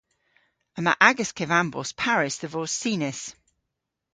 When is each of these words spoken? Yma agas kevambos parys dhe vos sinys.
Yma 0.79 0.93
agas 1.09 1.31
kevambos 1.37 1.89
parys 2.01 2.35
dhe 2.41 2.47
vos 2.53 2.73
sinys. 2.81 3.21